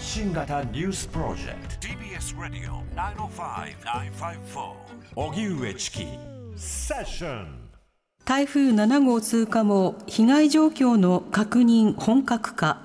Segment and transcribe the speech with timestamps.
[0.00, 1.88] 発信型ニュースプロジェクト。
[1.88, 2.82] TBS ラディオ
[3.28, 4.72] 905-954
[5.14, 6.06] おぎゅうえちき
[6.56, 7.68] セッション
[8.24, 12.80] 台風7号通過も被害状況の確認本格化。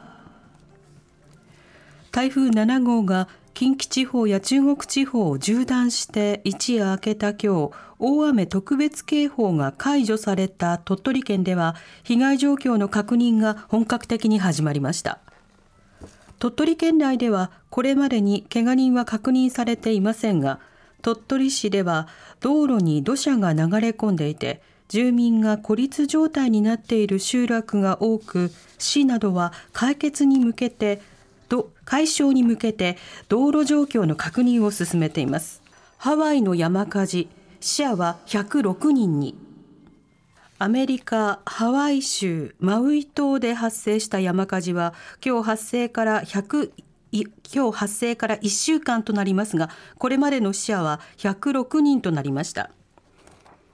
[2.12, 15.22] 台風7号が近畿地方や中国地方を縦断して一夜明けた今日大雨特別警報が解除された鳥取県では被害状況の確認が本格的に始まりました
[16.40, 20.60] 鳥取県内ではこれまでにけが人は確認されていませんが
[21.02, 22.08] 鳥取市では
[22.40, 31.02] 道路に土砂が流れ込んでいて住民が孤立状態になっている集落が多く市などは解決に向けて
[31.86, 32.98] 解消に向けて
[33.30, 35.62] 道路状況の確認を進めています。
[35.98, 37.30] ハワイの山火事
[37.62, 39.45] 死者は106人に。
[40.58, 44.94] アメリカ・ハワイ州マウイ島で発生した山火事は
[45.24, 46.72] 今日発生から100
[47.12, 52.72] 今日発生から1週間となりますがこれまでの死者は106人となりました。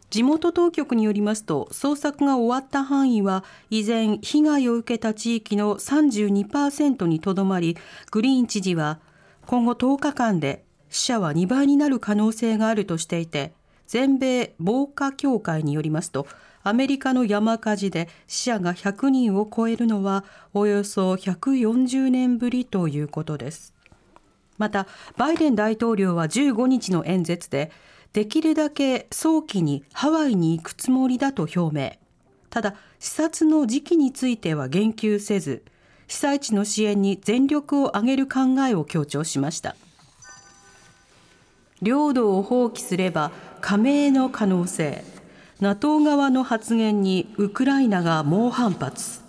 [0.09, 7.77] 地元当局によりますと捜索が終わった範囲は依然被害を受けた地域の32%にとどまり
[8.09, 8.99] グリーン知事は
[9.45, 13.53] 今後10日間で死者は2倍になる可能性があるとしていて
[13.91, 16.25] 全米防火協会によりますと
[16.63, 23.73] アメリカの山火事で死者が100人を超えるのはおよそ140年ぶりということです。
[24.57, 27.69] またバイデン大統領は15日の演説で
[28.13, 31.91] できるだけ早期にハワイに行くつもりだと表明。
[32.49, 35.65] ただ視察の時期については言及せず
[36.07, 39.75] 被災地の支援に全力を挙げる考えを強調しました。
[41.81, 45.03] 領土を放棄すれば加盟の可能性。
[45.59, 49.21] NATO 側の発言にウクライナが猛反発。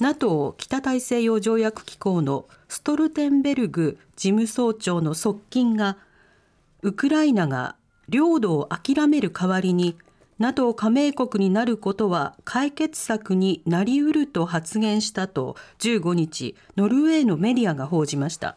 [0.00, 5.98] NATO 北大西洋条約機構のストルテンベルグ事務総長の側近が
[6.82, 7.76] ウクライナが
[8.08, 9.96] 領土を諦める代わりに
[10.38, 18.56] NATO 加盟国になることは解決策になりうると発言したと15日ノルウェーのメディアが報じました。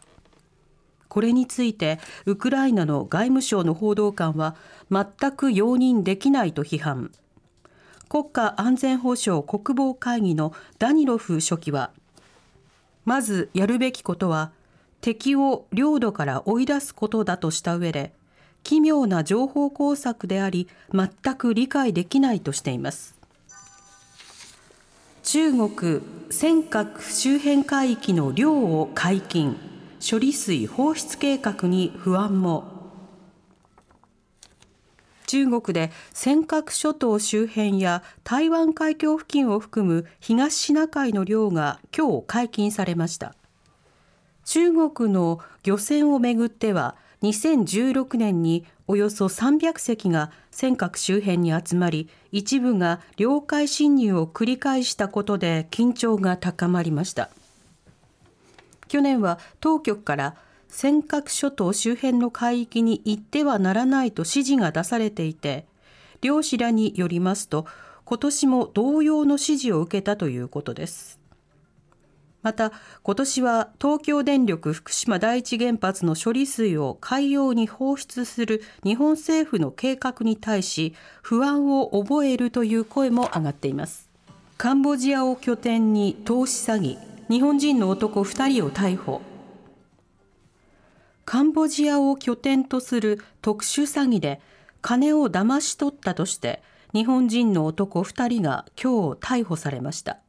[1.13, 4.55] これについてウクライナの外務省の報道官は
[4.89, 7.11] 全く容認できないと批判。
[8.09, 11.91] 国家安全保障国防会議のダニロフ書記は
[13.05, 14.53] まずやるべきことは
[15.01, 18.11] 敵を領土から追い出すことだとした上で
[18.63, 23.19] 奇妙な情報工作であり全く理解できないとしています。
[25.21, 29.72] 中国尖閣周辺海域の漁を解禁。
[30.03, 32.65] 処理水放出計画に不安も。
[35.27, 43.33] 中国で尖閣諸島周辺や台湾海峡付近を含む東シナ海の漁が今日解禁されました。
[44.43, 57.29] 中国の漁船をめぐっては2016年におよそ300隻が尖閣周辺に集まり一部が領海侵入を繰り返したことで緊張が高まりました。
[58.87, 60.35] 去年は当局から
[60.69, 65.67] 尖閣諸島周辺の海域に行ってはならないと指示が出されていて
[66.21, 67.67] 漁師らによりますと
[68.05, 71.19] 今年も同様の指示を受けたということです。
[72.41, 72.73] また
[73.03, 84.09] 今年は東京電力福島第一原発の処理水を海洋に放出する日本政府の計画に対し不安を覚えるという声も上がっています。
[84.57, 89.19] カンボジアを拠点に投資詐欺日本人の男2人を逮捕
[91.25, 94.39] カンボジアを拠点とする特殊詐欺で
[94.83, 96.61] 金を騙し取ったとして
[96.93, 100.19] 日本人の男2人が今日逮捕されました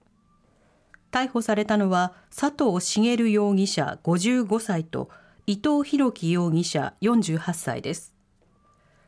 [1.12, 5.10] 逮捕されたのは佐藤茂容疑者55歳と
[5.46, 8.14] 伊藤博樹容疑者48歳です。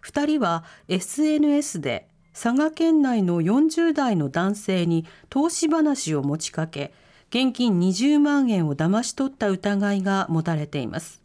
[0.04, 6.92] 2人は SNS で佐賀県内の40代の男性に投資話を持ちかけ、
[7.30, 11.22] 現金20万円を騙し取った疑いが持たれています。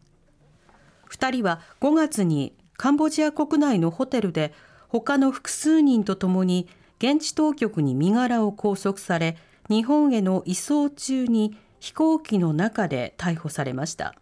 [1.11, 4.53] 2人は5月にカンボジア国内のホテルで
[4.87, 6.67] 他の複数人とともに
[6.97, 9.37] 現地当局に身柄を拘束され
[9.69, 14.15] 日本への移送中に飛行機の中で逮捕されました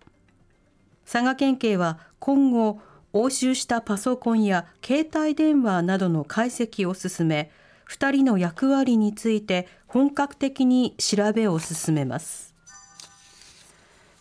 [1.10, 2.80] 佐賀県警は今後
[3.14, 7.52] 押収したパソコンや携帯電話などの解析を進め
[7.90, 12.54] 2人の役割について本格的に調べを進めます。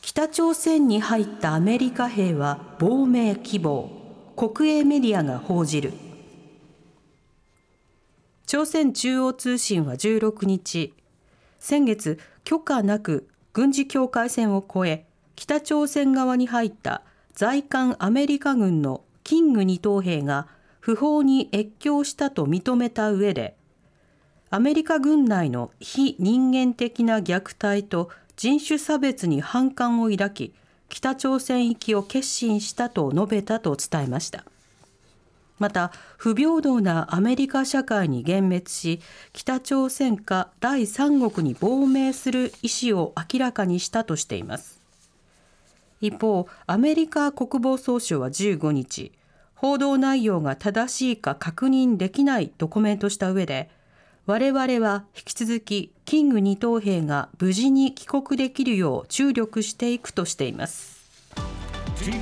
[0.00, 3.90] 北朝鮮に入ったアメリカ兵は亡命希望
[4.34, 5.92] 国営メディアが報じる。
[8.46, 10.94] 朝鮮中央通信は16日
[11.58, 15.06] 先月許可なく軍事境界線を越え
[15.36, 17.02] 北朝鮮側に入った
[17.34, 20.48] 在韓アメリカ軍のキング2等兵が
[20.80, 23.57] 不法に越境したと認めた上で
[24.50, 30.54] アメリカ軍内の非人間的な虐待と人種差別に反感を抱き
[30.88, 34.44] 北朝鮮行きを決心したと述べたと伝えました。
[35.58, 39.00] また不平等なアメリカ社会に幻滅し
[39.32, 44.80] 北朝鮮か第三国に亡命する意思を明らかにしたとしています。
[46.00, 49.12] 一方アメリカ国防総省は15日
[49.56, 53.68] 報道内容が正しいか確認できないとコメントした上で
[54.30, 60.98] 我々は引き続きキング二等兵が無事に帰国できるよう注力していくとしています。
[61.96, 62.12] TBS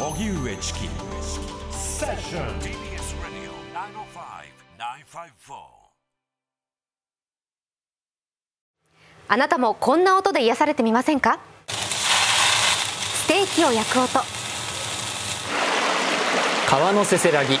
[0.00, 0.80] Radio 荻上チキ
[1.70, 2.72] セッション TBS
[3.22, 3.52] Radio
[5.14, 5.54] 905-954
[9.28, 11.38] あなたもこんな音で癒されてみませんか？
[11.68, 14.18] ステーキを焼く音。
[16.68, 17.60] 川のせせらぎ